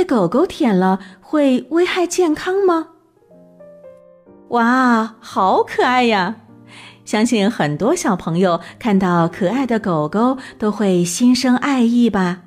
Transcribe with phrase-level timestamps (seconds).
[0.00, 2.88] 被狗狗舔了会危害健康吗？
[4.48, 6.36] 哇，好可爱呀！
[7.04, 12.44] 相信很多小朋友看到可爱的狗狗都会心生爱意吧。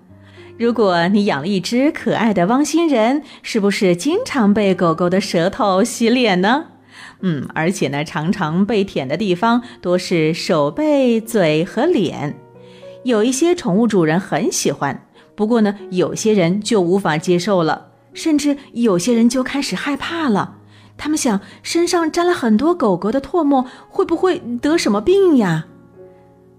[0.57, 6.65] 如果你养了一只可爱的汪星人，是不是经常被狗狗的舌头洗脸呢？
[7.21, 12.35] 嗯，而且呢，常常被舔的地方多是手背、嘴和脸。
[13.03, 15.05] 有一些宠物主人很喜欢，
[15.35, 20.57] 不过呢，有些人就无法接受了，甚至有些人就开始害怕了。
[20.97, 25.65] 他们想，身上沾了很多狗狗的唾沫，会不会得什么病呀？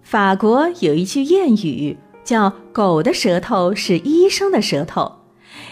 [0.03, 1.97] 法国有一句谚语。
[2.25, 5.13] 叫狗的舌头是医生的舌头，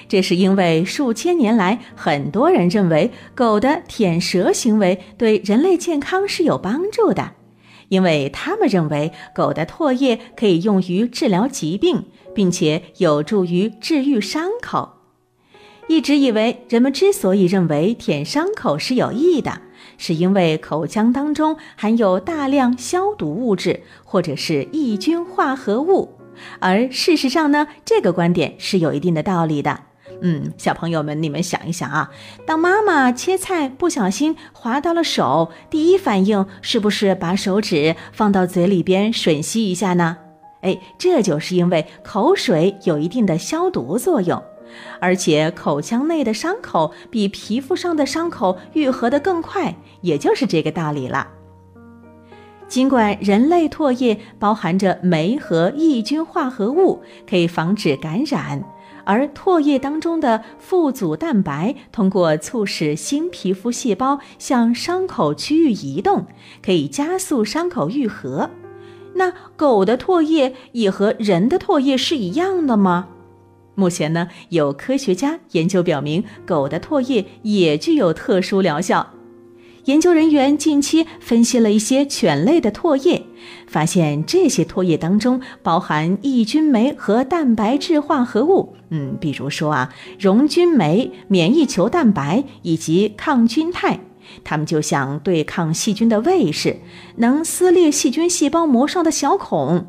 [0.06, 7.32] 这是因为数千年来，很多人认为狗的舔舌行为对人类健康是有帮助的，
[7.92, 14.94] 因为他们认为狗的唾液可以用于治疗疾病，并且有助于治愈伤口。
[15.88, 19.60] 一直以为人们之所以认为舔伤口是有益的，
[19.98, 26.16] 是因为口腔当中含有大量消毒物质或者是抑菌化合物。
[26.60, 29.91] 而事实上呢，这个观点是有一定的道理的。
[30.22, 32.10] 嗯，小朋友们，你们想一想啊，
[32.46, 40.18] 当妈妈切菜不小心划到了手，第一反应是不是把手指放到嘴里边吮吸一下呢？
[40.60, 44.40] 哎，这就是因为口水有一定的消毒作用，
[45.00, 51.26] 而且口腔内的伤口比皮肤上的伤口愈合得更快，也就是这个道理了。
[52.68, 58.62] 尽管人类唾液包含着酶和抑菌化合物，可以防止感染，
[59.04, 66.26] 而唾液当中的副组蛋白通过促使新皮肤细胞向伤口区域移动，
[66.64, 68.50] 可以加速伤口愈合。
[69.14, 73.08] 那狗的唾液也和人的唾液是一样的吗？
[73.74, 79.06] 目前呢，有科学家研究表明，狗的唾液也具有特殊疗效。
[79.84, 83.26] 研究人员近期分析了一些犬类的唾液，
[83.66, 88.76] 发现这些唾液当中包含抑菌酶和蛋白质化合物。
[88.90, 93.98] 嗯，比如说啊，溶菌酶、免疫球蛋白以及抗菌肽，
[94.44, 96.76] 它们就像对抗细菌的卫士，
[97.16, 99.86] 能撕裂细菌细胞膜上的小孔。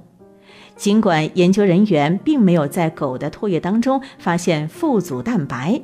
[0.76, 5.80] 尽管研究人员并没有在狗的唾液当中发现副组蛋白。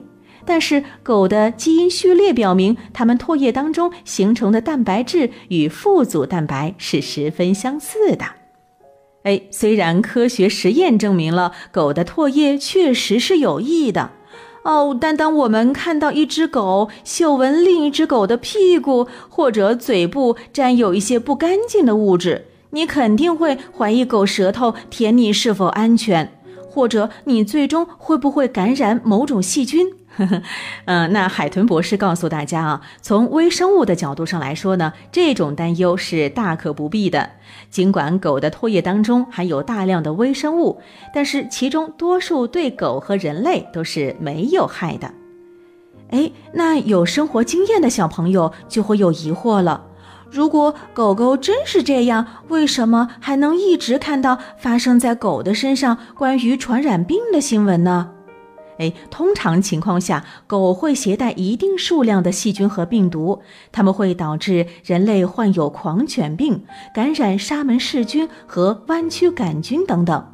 [0.46, 8.26] 但是狗的基因序列表明，它们唾液当中形成的蛋白质与副组蛋白是十分相似的。
[9.24, 14.12] 哎，虽然科学实验证明了狗的唾液确实是有益的
[14.64, 26.32] 哦，但当我们看到一只狗嗅闻另一只狗的屁股或者嘴部沾有一些不干净的物质，你肯定会怀疑狗舌头舔你是否安全，
[26.70, 29.88] 或者你最终会不会感染某种细菌。
[30.26, 30.42] 呵呵，
[30.86, 37.30] 嗯，那海豚博士告诉大家啊，从微生物的角度上来说呢，这种担忧是大可不必的。
[37.70, 40.82] 尽管狗的唾液当中含有大量的微生物，
[41.14, 45.12] 但是其中多数对狗和人类都是没有害的。
[46.12, 49.86] 哎，那有生活经验的小朋友就会有疑惑了：
[50.32, 58.12] 如果狗狗真是这样，为什么还能一直看到发生在狗的身上关于传染病的新闻呢？
[58.80, 63.42] 哎，通常情况下，狗会携带一定数量的细菌和病毒，
[63.72, 70.26] 它们会导致人类患有狂犬病、感染沙门氏菌和弯曲杆菌等等。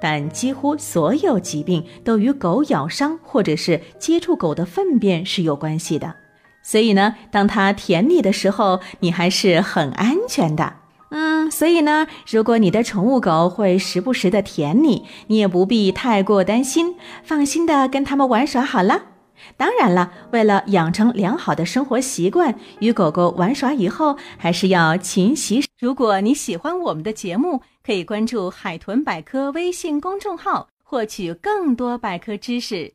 [0.00, 6.16] 但几乎所有疾病都与狗咬伤或者是接触狗的粪便是有关系的。
[6.62, 10.81] 所以呢，当它舔你的时候，你还是很安全的。
[11.50, 19.06] 所以呢，如果你的宠物狗会时不时的舔你，你也不必太过担心，放心的跟它们玩耍好了。
[19.56, 25.64] 当然了，为了养成良好的生活习惯，与狗狗玩耍以后还是要勤洗。
[25.80, 32.94] 如果你喜欢我们的节目，可以关注“海豚百科”微信公众号，获取更多百科知识。